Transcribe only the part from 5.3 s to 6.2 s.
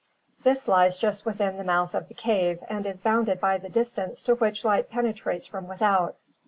from without.